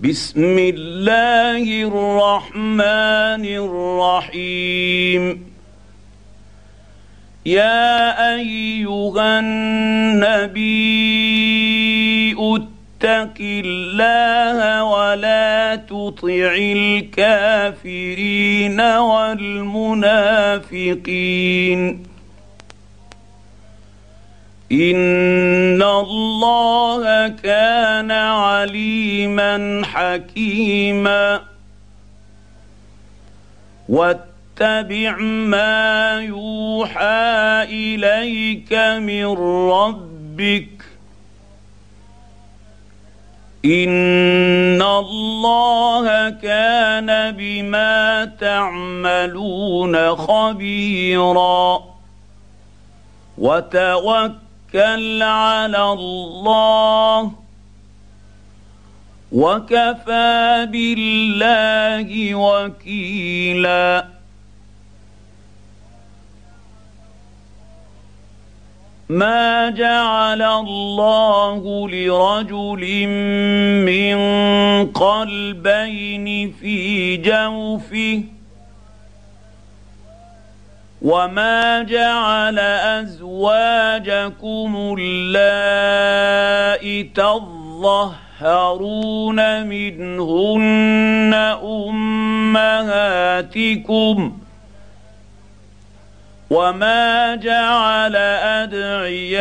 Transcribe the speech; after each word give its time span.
بسم 0.00 0.58
الله 0.58 1.64
الرحمن 1.88 3.44
الرحيم. 3.64 5.22
يا 7.46 8.34
أيها 8.36 9.40
النبي 9.40 10.66
اتق 12.38 13.34
الله 13.40 14.84
ولا 14.84 15.76
تطع 15.76 16.54
الكافرين 16.76 18.20
والمنافقين. 18.80 20.06
ان 24.72 25.82
الله 25.82 27.28
كان 27.28 28.10
عليما 28.10 29.82
حكيما 29.84 31.40
واتبع 33.88 35.16
ما 35.18 36.18
يوحى 36.20 37.62
اليك 37.62 38.72
من 39.02 39.26
ربك 39.70 40.68
ان 43.64 44.82
الله 44.82 46.30
كان 46.30 47.32
بما 47.32 48.24
تعملون 48.40 50.16
خبيرا 50.16 51.84
وتوكل 53.38 54.45
توكل 54.76 55.22
على 55.22 55.82
الله 55.92 57.32
وكفى 59.32 60.68
بالله 60.72 62.34
وكيلا. 62.34 64.06
ما 69.08 69.70
جعل 69.70 70.42
الله 70.42 71.88
لرجل 71.88 73.06
من 73.86 74.16
قلبين 74.86 76.52
في 76.52 77.16
جوفه 77.16 78.35
وما 81.06 81.82
جعل 81.82 82.58
ازواجكم 82.98 84.96
اللائي 85.00 87.02
تظهرون 87.14 88.06
منهن 89.66 91.34
امهاتكم 92.82 94.16
وما 96.50 97.34
جعل 97.34 98.16
ادعياءكم 98.66 99.40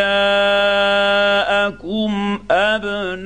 ابناءكم 2.52 3.26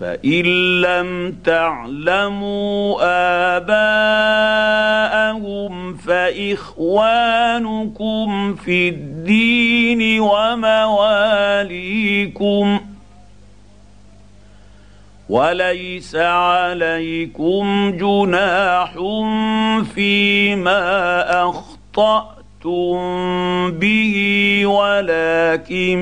فإن 0.00 0.44
لم 0.80 1.36
تعلموا 1.44 2.98
آباءهم 3.56 5.38
فإخوانكم 5.96 7.04
في 8.54 8.88
الدين 8.88 10.20
ومواليكم 10.20 11.58
وليس 15.28 16.16
عليكم 16.16 17.90
جناح 17.96 18.92
فيما 19.94 21.24
أخطأتم 21.48 22.98
به 23.70 24.62
ولكن 24.66 25.98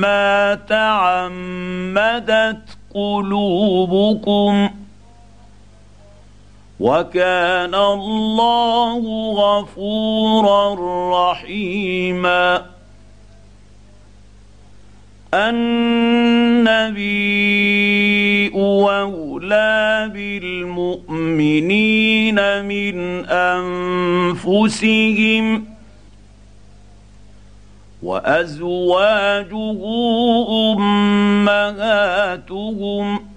ما 0.00 0.54
تعمدت 0.68 1.38
قلوبكم 2.94 4.70
وكان 6.80 7.74
الله 7.74 9.02
غفورا 9.32 10.74
رحيما 11.30 12.66
النبي 16.92 18.52
اولى 18.54 20.10
بالمؤمنين 20.14 21.04
من 22.64 23.24
أنفسهم 24.36 25.71
وأزواجه 28.02 29.76
أمهاتهم 31.42 33.32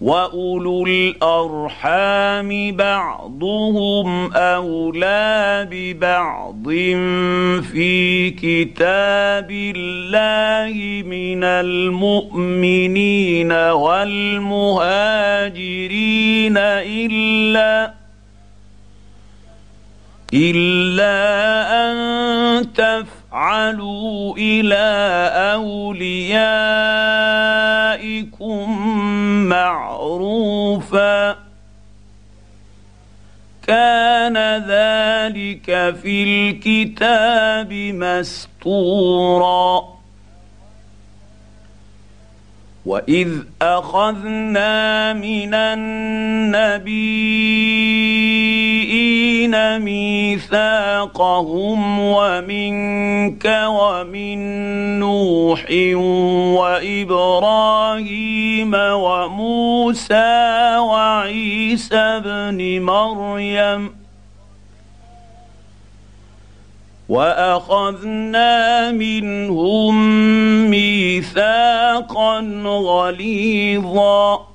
وأولو 0.00 0.86
الأرحام 0.86 2.76
بعضهم 2.76 4.32
أولى 4.32 5.68
ببعض 5.70 6.68
في 7.72 8.30
كتاب 8.30 9.50
الله 9.50 11.02
من 11.08 11.44
المؤمنين 11.44 13.12
والمهاجرين 13.52 14.80
إلا 16.56 17.99
الا 20.34 21.16
ان 21.90 22.72
تفعلوا 22.72 24.36
إلى 24.36 24.86
اوليائكم 25.54 26.30
معروفا 29.48 31.36
كان 33.66 34.36
ذلك 34.66 35.94
في 36.02 36.22
الكتاب 36.22 37.72
مسطورا 37.94 39.20
واذ 42.86 43.28
اخذنا 43.62 45.12
من 45.12 45.54
النبيين 49.44 49.84
ميثاقهم 49.84 51.80
ومنك 52.00 53.64
ومن 53.68 54.38
نوح 54.98 55.66
وإبراهيم 56.60 58.74
وموسى 58.74 60.76
وعيسى 60.76 61.96
ابن 61.96 62.82
مريم 62.82 64.00
وأخذنا 67.08 68.92
منهم 68.92 69.94
ميثاقا 70.70 72.40
غليظا 72.64 74.50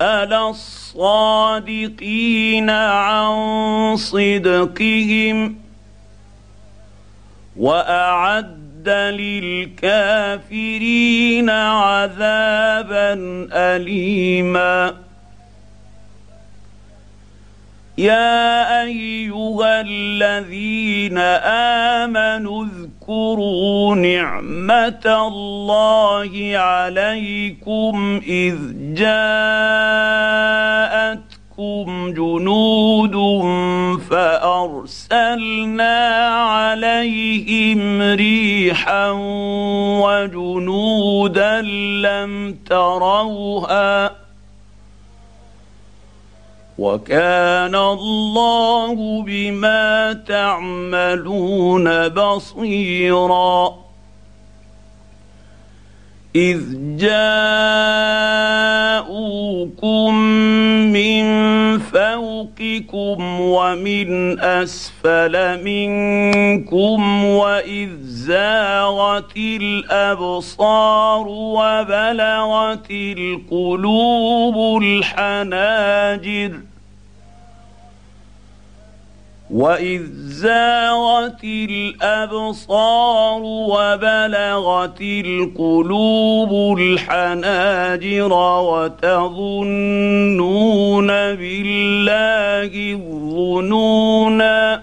ليسال 0.00 0.32
الصادقين 0.32 1.90
عن 2.70 3.96
صدقهم 3.96 5.56
واعد 7.56 8.88
للكافرين 9.88 11.50
عذابا 11.50 13.12
اليما 13.52 14.94
يا 17.98 18.82
ايها 18.82 19.80
الذين 19.80 21.18
امنوا 21.98 22.64
اذكروا 23.06 23.94
نعمة 23.94 25.26
الله 25.28 26.52
عليكم 26.56 28.20
إذ 28.26 28.56
جاءتكم 28.94 30.26
جنود 32.12 33.16
فأرسلنا 34.10 35.96
عليهم 36.26 38.02
ريحا 38.02 39.10
وجنودا 40.02 41.62
لم 42.02 42.58
تروها 42.66 44.15
وكان 46.86 47.74
الله 47.74 49.22
بما 49.22 50.12
تعملون 50.28 52.08
بصيرا. 52.08 53.86
إذ 56.36 56.60
جاءوكم 56.96 58.26
من 60.92 61.26
فوقكم 61.78 63.40
ومن 63.40 64.40
أسفل 64.40 65.64
منكم 65.64 67.24
وإذ 67.24 67.90
زاغت 68.02 69.36
الأبصار 69.36 71.26
وبلغت 71.28 72.90
القلوب 72.90 74.82
الحناجر 74.82 76.65
واذ 79.50 80.02
زاغت 80.26 81.44
الابصار 81.44 83.40
وبلغت 83.42 85.00
القلوب 85.00 86.78
الحناجر 86.78 88.32
وتظنون 88.62 89.66
بالله 91.06 92.92
الظنونا 92.92 94.82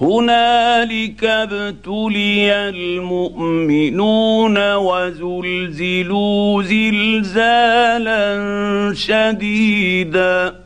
هنالك 0.00 1.24
ابتلي 1.24 2.52
المؤمنون 2.68 3.94
وزلزلوا 4.74 6.62
زلزالا 6.62 8.24
شديدا 8.94 10.65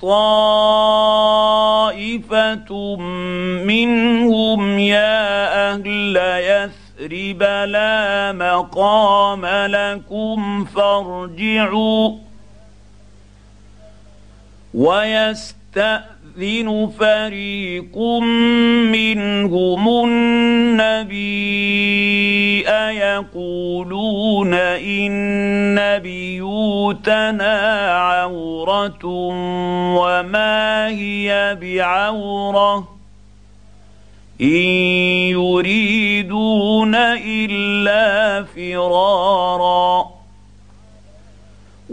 طائفه 0.00 1.76
منهم 3.64 4.78
يا 4.78 5.72
أهل 5.72 6.16
يثرب 6.16 7.42
لا 7.42 8.32
مقام 8.32 9.46
لكم 9.46 10.64
فارجعوا 10.64 12.16
ويستاذن 16.38 16.90
فريق 16.98 17.98
منهم 18.92 19.88
النبي 20.04 21.34
يقولون 22.98 24.54
إن 24.54 25.98
بيوتنا 25.98 27.56
عورة 27.98 29.04
وما 29.96 30.88
هي 30.88 31.58
بعورة 31.60 32.88
إن 34.40 34.66
يريدون 35.30 36.94
إلا 36.94 38.42
فرارا 38.44 40.13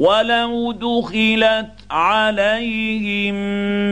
ولو 0.01 0.71
دخلت 0.71 1.69
عليهم 1.91 3.35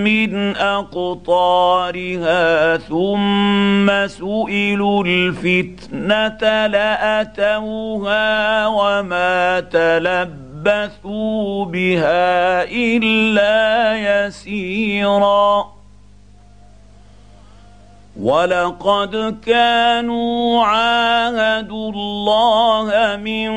من 0.03 0.57
اقطارها 0.57 2.37
ثم 2.77 4.07
سئلوا 4.07 5.03
الفتنه 5.03 6.67
لاتوها 6.67 8.67
وما 8.67 9.59
تلبثوا 9.59 11.65
بها 11.65 12.63
الا 12.63 13.95
يسيرا 14.27 15.78
ولقد 18.21 19.39
كانوا 19.45 20.63
عاهدوا 20.65 21.91
الله 21.91 23.15
من 23.15 23.49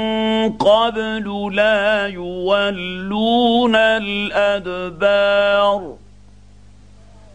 قبل 0.52 1.50
لا 1.54 2.06
يولون 2.06 3.76
الادبار 3.76 5.22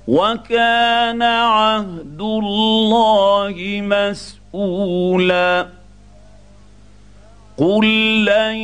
وكان 0.07 1.21
عهد 1.21 2.21
الله 2.21 3.55
مسؤولا 4.53 5.67
قل 7.57 7.85
لن 8.25 8.57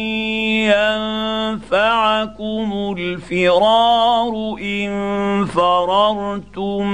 ينفعكم 1.53 2.95
الفرار 2.97 4.55
ان 4.61 5.45
فررتم 5.45 6.87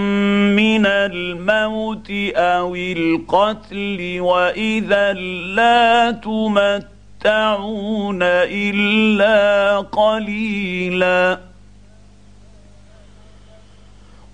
من 0.56 0.86
الموت 0.86 2.12
أو 2.36 2.76
القتل 2.76 4.16
واذا 4.20 5.14
لا 5.14 6.12
تمتعون 6.12 8.20
الا 8.24 9.78
قليلا 9.80 11.49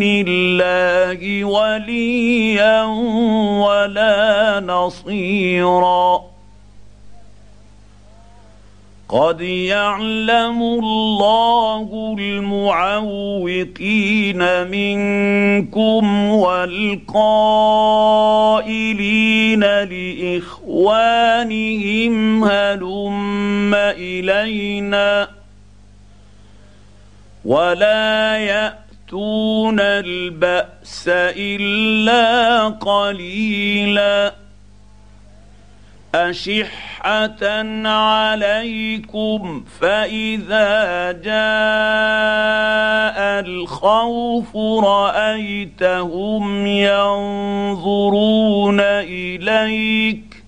دون 0.00 0.24
الله 0.28 1.44
وليا 1.44 2.84
ولا 3.64 4.60
نصيرا. 4.66 6.20
قد 9.08 9.40
يعلم 9.40 10.62
الله 10.62 12.16
المعوقين 12.18 13.50
منكم 14.66 16.28
والقائلين 16.30 16.84
لإخوانهم 19.60 21.24
هلم 22.44 23.74
إلينا؟ 23.74 25.28
ولا 27.44 28.36
ياتون 29.10 29.80
البأس 29.80 31.04
إلا 31.08 32.68
قليلا. 32.68 34.34
أشحة 36.14 37.44
عليكم 37.88 39.64
فإذا 39.80 41.12
جاء 41.12 41.30
الخوف 43.40 44.56
رأيتهم 44.84 46.66
ينظرون 46.66 48.20
إليك 48.80 50.39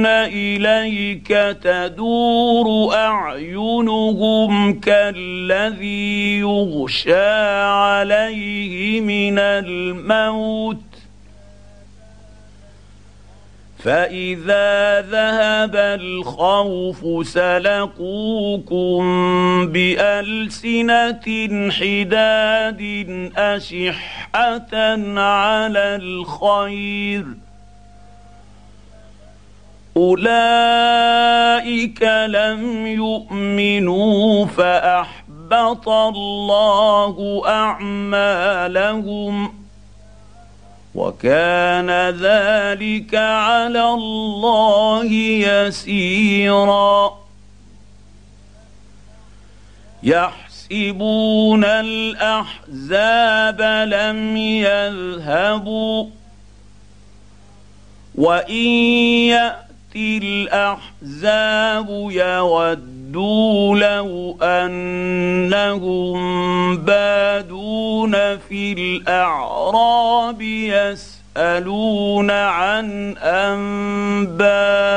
إليك 0.06 1.28
تدور 1.64 2.96
أعينهم 2.96 4.80
كالذي 4.80 6.40
يغشى 6.40 7.26
عليه 7.64 9.02
من 9.02 9.40
الموت 9.40 10.91
فاذا 13.84 15.02
ذهب 15.02 15.76
الخوف 15.76 17.28
سلقوكم 17.28 19.02
بالسنه 19.68 21.26
حداد 21.72 22.82
اشحه 23.38 24.68
على 25.18 25.96
الخير 25.96 27.26
اولئك 29.98 32.04
لم 32.28 32.88
يؤمنوا 32.88 34.46
فاحبط 34.46 35.90
الله 35.90 37.42
اعمالهم 37.48 39.61
وكان 40.96 41.90
ذلك 42.10 43.16
على 43.16 43.84
الله 43.90 45.14
يسيرا. 45.54 47.22
يحسبون 50.04 51.64
الأحزاب 51.66 53.62
لم 53.88 54.38
يذهبوا 54.38 56.06
وإن 58.16 58.66
يأتي 59.28 60.18
الأحزاب 60.18 61.88
يودوا 63.16 63.76
لو 63.76 64.38
انهم 64.42 66.22
بادون 66.78 68.12
في 68.38 68.74
الاعراب 68.74 70.42
يسالون 70.42 72.32
عن 72.32 73.18
انبائكم 73.18 74.92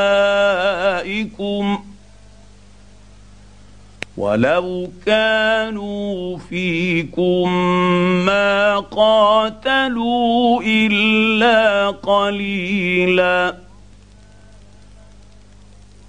ولو 4.17 4.91
كانوا 5.07 6.39
فيكم 6.39 7.53
ما 8.27 8.79
قاتلوا 8.79 10.63
الا 10.63 11.91
قليلا 11.91 13.64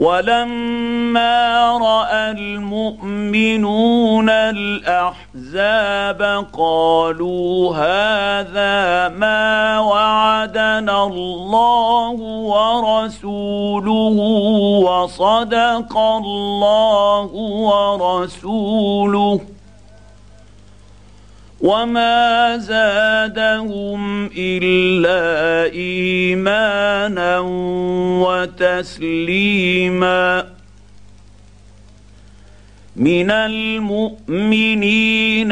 ولما 0.00 1.78
رأى 1.78 2.30
المؤمنون 2.30 4.30
الأحزاب 4.30 6.20
قالوا 6.52 7.76
هذا 7.76 9.08
ما 9.08 9.80
وعدنا 9.80 11.04
الله 11.04 12.10
ورسوله 12.52 14.16
وصدق 14.88 15.98
الله 15.98 17.28
ورسوله 17.68 19.40
وما 21.60 22.56
زادهم 22.56 24.30
الا 24.36 25.72
ايمانا 25.72 27.38
وتسليما 28.88 30.46
من 32.96 33.30
المؤمنين 33.30 34.72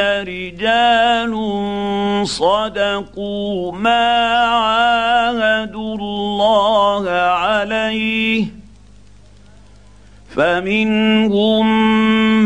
رجال 0.00 1.34
صدقوا 2.28 3.72
ما 3.72 4.34
عاهدوا 4.36 5.96
الله 5.96 7.10
عليه 7.10 8.46
فمنهم 10.36 11.66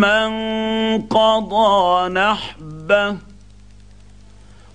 من 0.00 0.33
قضى 1.02 2.09
نحبه 2.09 3.32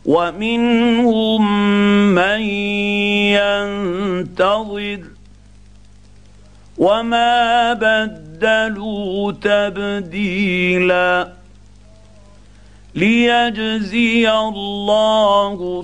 ومنهم 0.07 1.41
من 2.15 2.41
ينتظر 3.35 4.99
وما 6.77 7.73
بدلوا 7.73 9.31
تبديلا 9.31 11.27
ليجزي 12.95 14.31
الله 14.31 15.83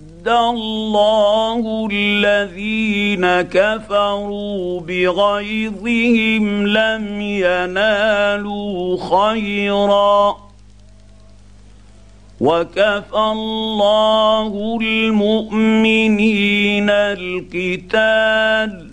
الله 0.27 1.87
الذين 1.91 3.41
كفروا 3.41 4.79
بغيظهم 4.79 6.67
لم 6.67 7.21
ينالوا 7.21 8.97
خيرا 9.09 10.37
وكفى 12.41 13.17
الله 13.31 14.77
المؤمنين 14.81 16.89
القتال 16.89 18.91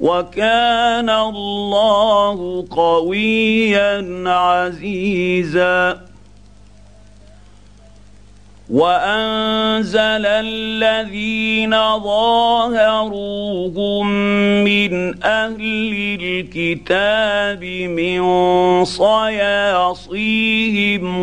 وكان 0.00 1.10
الله 1.10 2.66
قويا 2.70 4.22
عزيزا 4.26 6.07
وأنزل 8.70 10.26
الذين 10.26 11.98
ظاهروهم 11.98 14.06
من 14.64 15.24
أهل 15.24 16.18
الكتاب 16.20 17.64
من 17.64 18.20
صياصيهم 18.84 20.04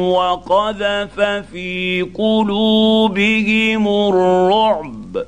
وقذف 0.02 1.22
في 1.52 2.02
قلوبهم 2.14 3.88
الرعب. 3.88 5.26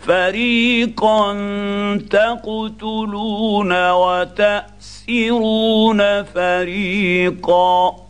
فريقا 0.00 1.32
تقتلون 2.10 3.90
وتأسرون 3.90 4.62
فريقا. 6.22 8.09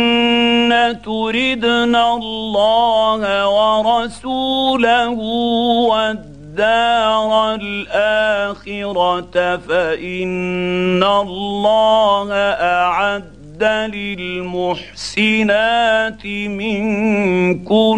تردن 1.05 1.95
الله 1.95 3.49
ورسوله 3.49 5.09
والدار 5.89 7.55
الاخره 7.55 9.57
فان 9.57 11.03
الله 11.03 12.31
اعد 12.33 13.34
للمحسنات 14.83 16.25
منكن 16.25 17.95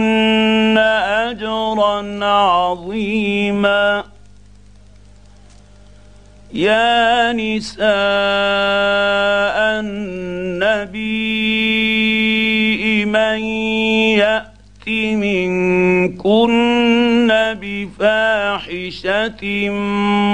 أجرا 0.78 2.26
عظيما. 2.26 4.04
يا 6.54 7.34
نساء 7.34 7.88
النبي 9.80 11.18
من 13.06 13.40
يأت 14.18 14.88
منكن 14.88 16.48
بفاحشة 17.62 19.44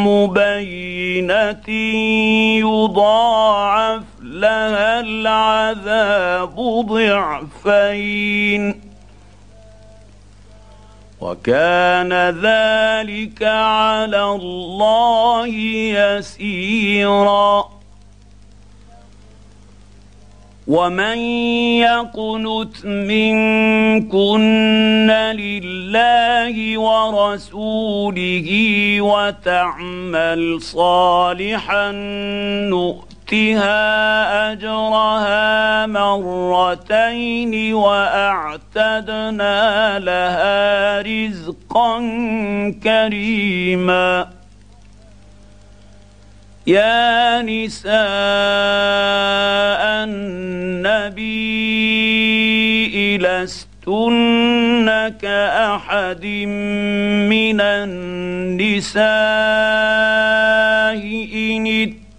مبينة 0.06 1.70
يضاعف 2.60 4.13
لها 4.44 5.00
العذاب 5.00 6.56
ضعفين. 6.86 8.64
وكان 11.22 12.14
ذلك 12.30 13.44
على 13.44 14.24
الله 14.24 15.48
يسيرا. 16.08 17.74
ومن 20.68 21.18
يقنت 21.84 22.86
منكن 22.86 24.52
لله 25.12 26.80
ورسوله 26.80 28.50
وتعمل 29.02 30.62
صالحا 30.62 31.92
نؤمن 32.72 33.13
نؤتها 33.34 34.52
أجرها 34.52 35.86
مرتين 35.86 37.74
وأعتدنا 37.74 39.60
لها 40.00 41.02
رزقا 41.02 42.00
كريما. 42.84 44.30
يا 46.68 47.42
نساء 47.42 47.94
النبي 50.06 51.34
لستن 53.18 54.88
كأحد 55.22 56.26
من 57.34 57.62
النساء 57.62 59.04
إن 61.36 62.03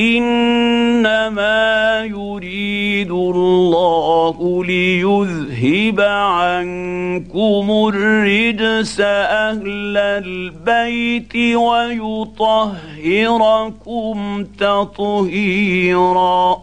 إنما 0.00 2.04
يريد 2.04 3.10
الله 3.10 4.64
ليذهب 4.64 6.00
عنكم 6.00 7.90
الرجس 7.94 9.00
أهل 9.00 9.96
البيت 9.96 11.36
ويطهركم 11.56 12.76
تطهيرا. 14.58 16.62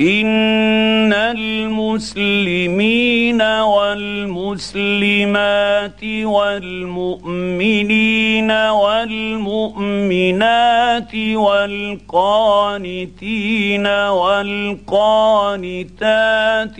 ان 0.00 1.12
المسلمين 1.12 2.62
والمسلمات 3.42 4.84
والمؤمنين 6.24 7.70
والمؤمنات 8.50 9.74
والقانتين 11.34 12.86
والقانتات 13.86 14.90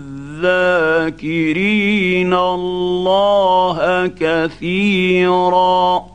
الله 2.35 4.07
كثيرا 4.21 6.07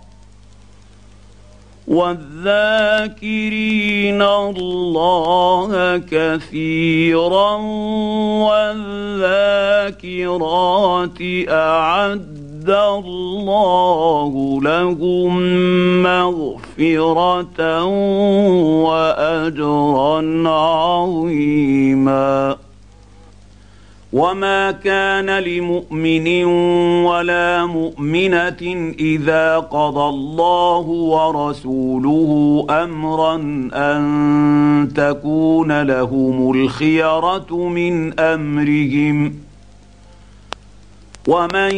والذاكرين 1.87 3.41
الله 4.21 5.97
كثيرا 6.11 7.55
والذاكرات 9.23 9.97
أعد 11.49 12.69
الله 12.69 14.59
لهم 14.63 15.33
مغفرة 16.03 17.83
واجرا 18.83 20.49
عظيما 20.49 20.82
وما 24.13 24.71
كان 24.71 25.39
لمؤمن 25.39 26.45
ولا 27.05 27.65
مؤمنه 27.65 28.93
اذا 28.99 29.57
قضى 29.57 30.09
الله 30.09 30.79
ورسوله 30.87 32.65
امرا 32.69 33.35
ان 33.73 34.93
تكون 34.95 35.81
لهم 35.81 36.51
الخيره 36.51 37.55
من 37.55 38.19
امرهم 38.19 39.33
ومن 41.27 41.75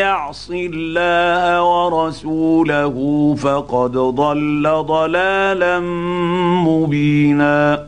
يعص 0.00 0.50
الله 0.54 1.62
ورسوله 1.62 2.96
فقد 3.38 3.92
ضل 3.92 4.84
ضلالا 4.86 5.80
مبينا 6.66 7.87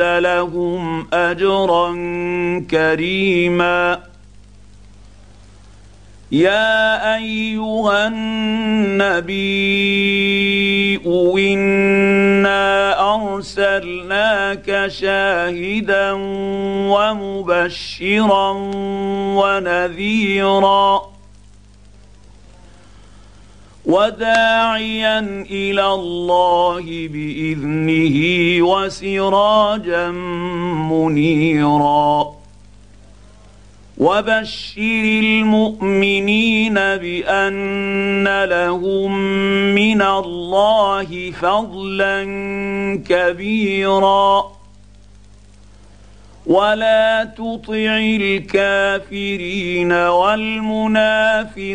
لهم 0.00 1.06
أجرا 1.12 1.92
كريما. 2.70 3.98
يا 6.32 7.16
أيها 7.16 8.06
النبي 8.08 9.46
إنا 11.38 12.66
أرسلناك 13.14 14.86
شاهدا 14.88 16.12
ومبشرا 16.90 18.50
ونذيرا. 19.36 21.15
وداعيا 23.86 25.46
إلى 25.50 25.86
الله 25.94 27.08
بإذنه 27.08 28.18
وسراجا 28.66 30.10
منيرا. 30.90 32.36
وبشر 33.98 35.04
المؤمنين 35.22 36.74
بأن 36.74 38.44
لهم 38.44 39.18
من 39.74 40.02
الله 40.02 41.30
فضلا 41.30 42.24
كبيرا. 43.08 44.55
ولا 46.46 47.24
تطع 47.24 47.98
الكافرين 48.20 49.92
والمنافقين 49.92 51.66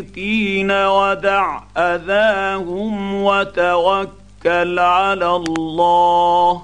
ودع 0.72 1.60
اذاهم 1.78 3.24
وتوكل 3.24 4.80
على 4.80 5.36
الله 5.36 6.62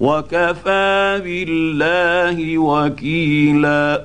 وكفى 0.00 1.20
بالله 1.24 2.58
وكيلا 2.58 4.04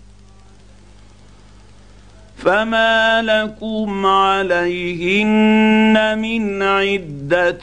فما 2.41 3.21
لكم 3.21 4.05
عليهن 4.05 6.17
من 6.19 6.61
عده 6.61 7.61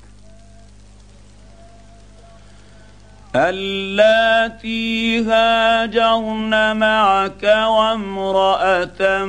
اللاتي 3.35 5.23
هاجرن 5.23 6.75
معك 6.77 7.43
وامرأة 7.43 9.25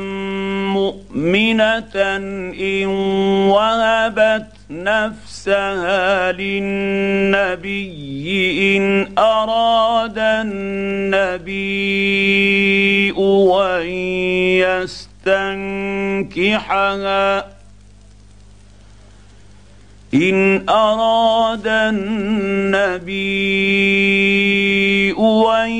مؤمنة 0.74 1.96
إن 2.60 2.86
وهبت 3.50 4.46
نفسها 4.70 6.32
للنبي 6.32 7.82
إن 8.76 9.12
أراد 9.18 10.18
النبي 10.18 11.92
أن 13.10 13.86
يستنكحها 16.42 17.51
إن 20.14 20.68
أراد 20.68 21.66
النبي 21.66 23.22
أن 25.64 25.70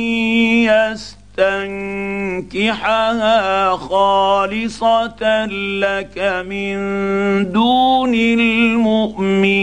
يستنكحها 2.52 3.70
خالصة 3.76 5.46
لك 5.80 6.44
من 6.48 6.76
دون 7.52 8.14
المؤمنين 8.14 9.62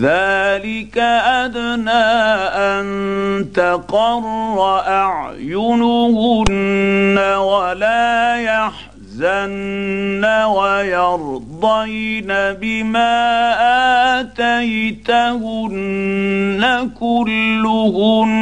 ذلك 0.00 0.98
أدنى 0.98 1.90
أن 1.90 2.86
تقر 3.54 4.80
أعينهن 4.86 6.38
ولا 7.38 8.36
يحزن 8.36 10.24
ويرضين 10.44 12.26
بما 12.60 13.14
آتيتهن 14.20 15.44
كلهن 17.00 18.34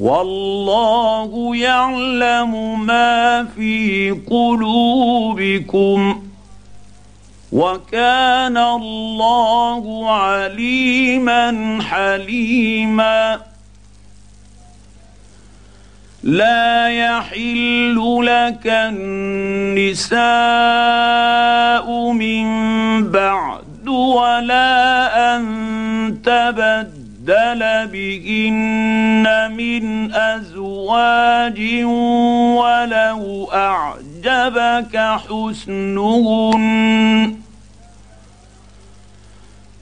والله 0.00 1.56
يعلم 1.56 2.86
ما 2.86 3.44
في 3.56 4.10
قلوبكم 4.30 6.25
وكان 7.52 8.56
الله 8.56 10.12
عليما 10.12 11.78
حليما. 11.82 13.40
لا 16.26 16.88
يحل 16.88 17.96
لك 18.22 18.66
النساء 18.66 20.16
من 22.12 22.46
بعد 23.10 23.88
ولا 23.88 25.36
أن 25.36 25.42
تبدل 26.24 27.86
بهن 27.92 29.52
من 29.56 30.12
أزواج 30.14 31.60
ولو 32.58 33.48
أعجبك 34.26 34.96
حسنهن. 34.96 36.60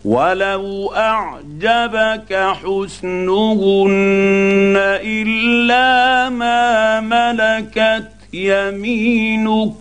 ولو 0.05 0.93
أعجبك 0.97 2.55
حسنهن 2.63 3.89
إلا 5.05 6.29
ما 6.29 7.01
ملكت 7.01 8.11
يمينك. 8.33 9.75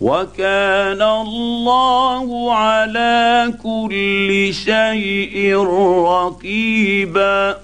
وكان 0.00 1.02
الله 1.02 2.54
على 2.54 3.52
كل 3.62 4.54
شيء 4.64 5.56
رقيبا. 6.04 7.63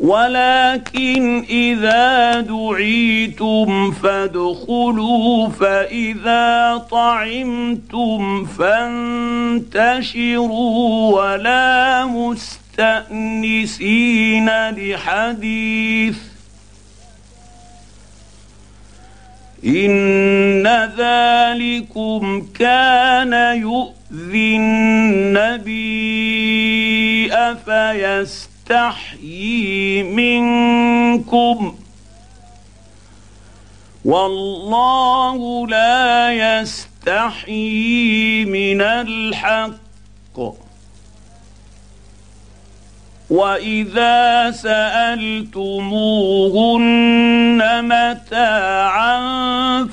ولكن 0.00 1.44
إذا 1.50 2.40
دعيتم 2.40 3.90
فادخلوا 3.90 5.48
فإذا 5.48 6.76
طعمتم 6.90 8.44
فانتشروا 9.64 9.96
ولا 11.22 12.06
مستأنسين 12.78 13.50
لحديث. 14.70 16.18
إن 19.64 20.66
ذلكم 20.98 22.46
كان 22.58 23.32
يؤذي 23.56 24.56
النبي 24.56 25.88
افيست 27.32 28.47
يستحيي 28.68 30.02
منكم. 30.02 31.78
والله 34.04 35.66
لا 35.66 36.32
يستحيي 36.60 38.44
من 38.44 38.80
الحق. 38.80 39.78
وإذا 43.30 44.50
سألتموهن 44.50 45.48
متاعا 47.84 49.18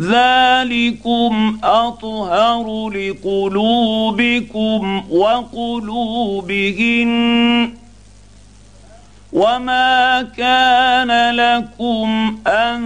ذلكم 0.00 1.58
اطهر 1.64 2.90
لقلوبكم 2.90 4.42
وقلوبهن 5.10 7.08
وما 9.32 10.22
كان 10.36 11.34
لكم 11.34 12.38
ان 12.46 12.80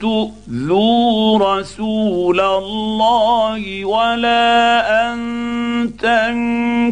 تؤذوا 0.00 1.38
رسول 1.38 2.40
الله 2.40 3.84
ولا 3.84 5.12
ان 5.12 5.18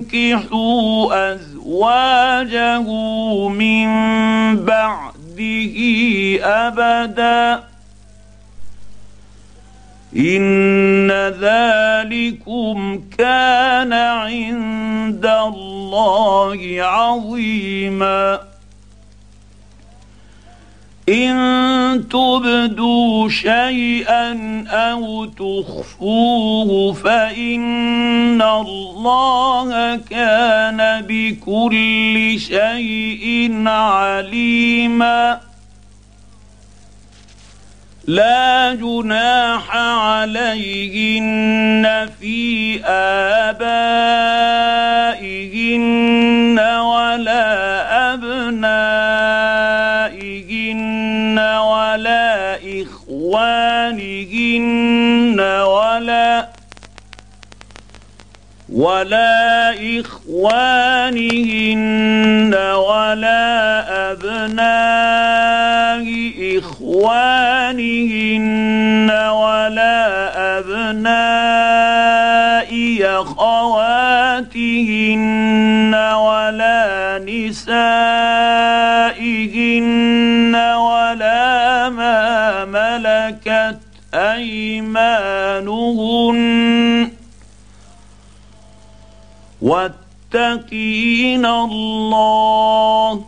تنكحوا 0.04 1.32
ازواجه 1.34 2.82
من 3.48 3.86
بعده 4.64 5.76
ابدا 6.42 7.73
ان 10.16 11.10
ذلكم 11.40 13.00
كان 13.18 13.92
عند 13.92 15.26
الله 15.26 16.76
عظيما 16.78 18.40
ان 21.08 22.04
تبدوا 22.10 23.28
شيئا 23.28 24.64
أو 24.68 25.24
تخفوه 25.24 26.92
فان 26.92 28.42
الله 28.42 29.96
كان 29.96 31.04
بكل 31.08 32.34
شيء 32.40 33.52
عليما 33.66 35.40
لا 38.06 38.74
جناح 38.74 39.76
عليهن 39.96 41.28
في 42.20 42.80
آبائهن 42.84 43.78
ولا 46.60 47.44
أبنائهن 48.14 48.98
ولا 51.38 52.56
إخوانهن 52.82 53.80
ولا 55.40 56.48
ولا 58.72 59.70
إخوانهن 60.00 61.24
ولا 62.74 64.12
ابناء 64.12 65.43
إخوانهن 66.64 67.76
ولا 69.10 69.98
ابناء 70.58 71.84
أخواتهن 73.22 74.54
ولا 75.94 77.18
نسائهن 77.18 77.64
ولا 80.74 81.88
ما 81.88 82.64
ملكت 82.64 83.78
أيمانهن. 84.14 85.68
واتقين 89.62 91.46
الله. 91.46 93.24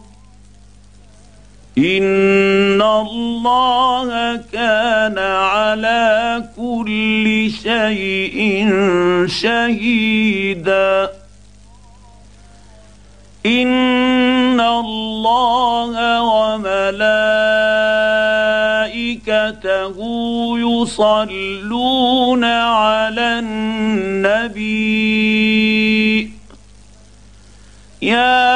ان 2.77 2.83
الله 2.83 4.37
كان 4.53 5.19
على 5.19 6.45
كل 6.57 7.51
شيء 7.63 8.69
شهيدا. 9.27 11.11
ان 13.47 14.61
الله 14.61 16.23
وملائكته 16.23 16.77
يصلون 20.59 22.45
على 22.45 23.39
النبي. 23.39 24.67
يا 28.03 28.56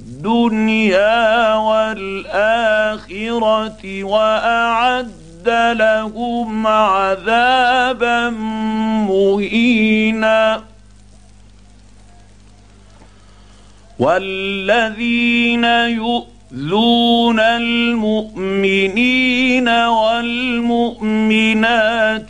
الدنيا 0.21 1.55
والآخرة 1.55 3.03
وأعد 4.03 5.49
لهم 5.77 6.67
عذابا 6.67 8.29
مهينا. 9.09 10.63
والذين 13.99 15.63
يؤذون 15.63 17.39
المؤمنين 17.39 18.89
والمؤمنات 19.69 21.09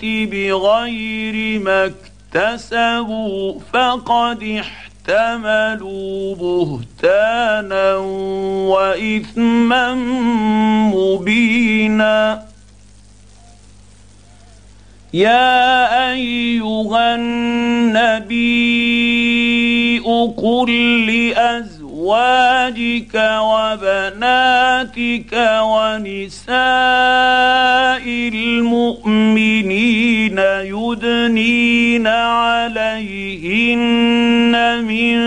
بغير 0.05 1.59
ما 1.59 1.91
اكتسبوا 2.35 3.59
فقد 3.73 4.43
احتملوا 4.43 4.90
احتملوا 5.09 6.35
بهتانا 6.35 7.95
وإثما 8.67 9.93
مبينا. 10.93 12.43
يا 15.13 16.11
أيها 16.11 17.15
النبي 17.15 18.51
قل 20.37 21.05
لأز 21.05 21.70
لازواجك 22.11 23.15
وبناتك 23.41 25.33
ونساء 25.61 26.53
المؤمنين 28.33 30.39
يدنين 30.63 32.07
عليهن 32.07 33.73
من 34.83 35.17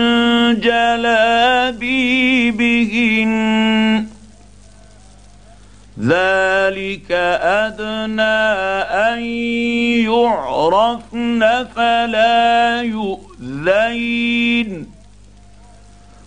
جلابيبهن. 0.59 1.75
ذلك 5.99 7.11
أدنى 7.41 8.41
أن 9.09 9.19
يعرفن 10.05 11.65
فلا 11.75 12.81
يؤذين. 12.81 14.94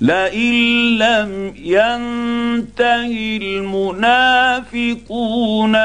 لئن 0.00 0.54
لم 0.98 1.54
ينته 1.64 3.38
المنافقون 3.42 4.94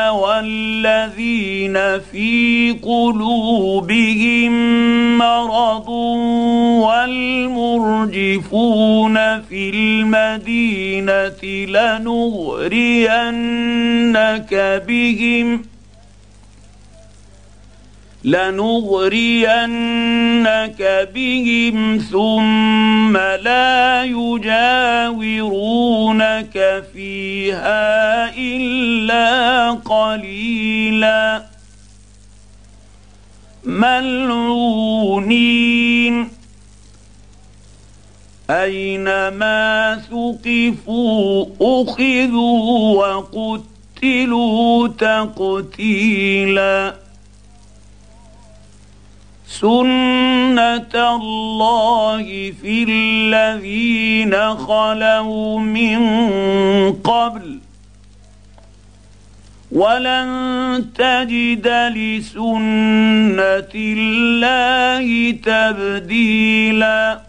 والذين 0.10 1.74
في 2.12 2.72
قلوبهم 2.84 4.52
مرض 5.18 5.90
والمرجفون 7.50 9.16
في 9.42 9.70
المدينة 9.70 11.44
لنغرينك 11.68 12.94
بهم 14.88 15.58
ۖ 15.58 15.62
لنغرينك 18.26 19.50
بهم 21.16 21.98
ثم 21.98 23.18
لا 23.18 24.04
يجاورونك 24.04 25.24
فيها 26.94 28.34
إلا 28.38 29.72
قليلا. 29.72 31.44
ملعونين. 33.66 36.30
أينما 38.50 40.02
ثقفوا 40.10 41.46
أخذوا 41.62 42.98
وقتلوا 42.98 44.88
تقتيلا. 44.88 47.05
سنه 49.62 50.96
الله 51.16 52.54
في 52.62 52.86
الذين 52.90 54.34
خلوا 54.56 55.60
من 55.60 56.00
قبل 56.94 57.60
ولن 59.72 60.86
تجد 60.96 61.68
لسنه 61.96 63.72
الله 63.76 65.32
تبديلا 65.32 67.22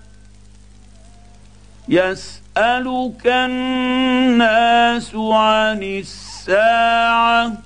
يسالك 1.89 3.27
الناس 3.27 5.15
عن 5.15 5.83
الساعة 5.83 7.66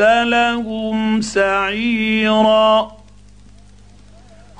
لهم 0.00 1.20
سعيرا 1.20 2.92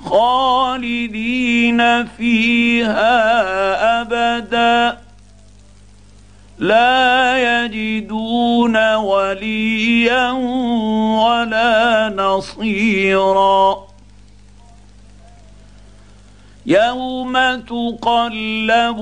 خالدين 0.04 2.06
فيها 2.06 3.20
أبدا 4.00 4.98
لا 6.58 7.64
يجدون 7.64 8.94
وليا 8.94 10.30
ولا 11.22 12.12
نصيرا 12.16 13.89
يوم 16.70 17.34
تقلب 17.66 18.96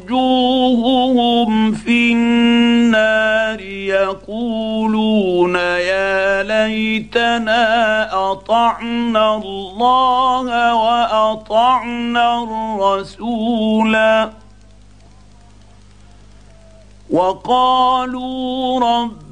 وجوههم 0.00 1.50
في 1.72 2.12
النار 2.12 3.60
يقولون 4.00 5.54
يا 5.54 6.42
ليتنا 6.42 8.08
اطعنا 8.32 9.36
الله 9.36 10.74
واطعنا 10.74 12.42
الرسولا 12.42 14.30
وقالوا 17.10 18.80
رب 18.80 19.31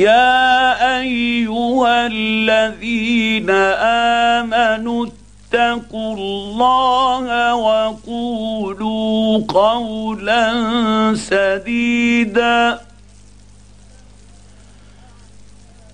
يا 0.00 1.00
أيها 1.00 2.06
الذين 2.06 3.50
آمنوا 4.40 5.06
اتقوا 5.06 6.14
الله 6.16 7.54
وقولوا 7.54 9.42
قولا 9.48 10.52
سديدا. 11.14 12.80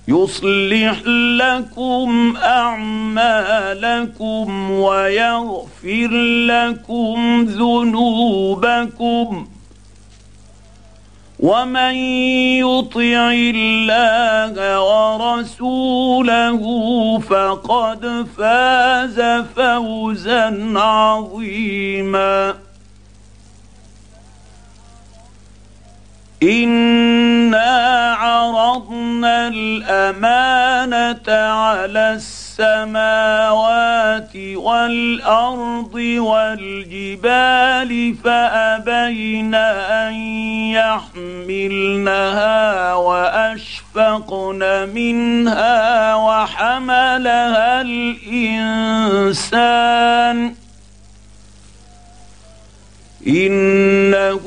يصلح 0.08 1.02
لكم 1.42 2.36
أعمالكم 2.36 4.44
ويغفر 4.70 6.10
لكم 6.46 7.44
ذنوبكم. 7.44 9.48
ومن 11.40 11.94
يطع 12.64 13.30
الله 13.32 14.80
ورسوله 14.80 16.62
فقد 17.18 18.26
فاز 18.38 19.20
فوزا 19.56 20.72
عظيما. 20.76 22.54
انا 26.42 28.14
عرضنا 28.14 29.48
الامانه 29.48 31.28
على 31.32 32.14
السماوات 32.58 34.36
والأرض 34.56 35.94
والجبال 36.18 37.90
فأبين 38.24 39.54
أن 39.54 40.14
يحملنها 41.44 42.94
وأشفقن 42.94 44.88
منها 44.94 46.14
وحملها 46.14 47.80
الإنسان 47.80 49.36
إنه 53.26 54.44